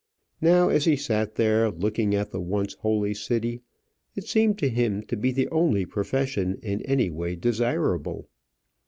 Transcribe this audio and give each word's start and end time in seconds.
Now, 0.41 0.69
as 0.69 0.85
he 0.85 0.95
sat 0.95 1.35
there, 1.35 1.69
looking 1.69 2.15
at 2.15 2.31
the 2.31 2.41
once 2.41 2.73
holy 2.73 3.13
city, 3.13 3.61
it 4.15 4.23
seemed 4.25 4.57
to 4.57 4.67
him 4.67 5.03
to 5.03 5.15
be 5.15 5.31
the 5.31 5.47
only 5.49 5.85
profession 5.85 6.57
in 6.63 6.81
any 6.87 7.11
way 7.11 7.35
desirable. 7.35 8.27